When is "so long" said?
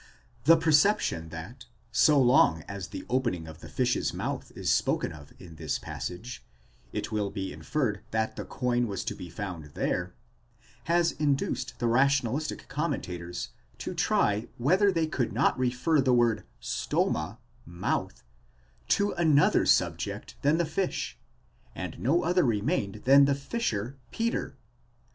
1.91-2.63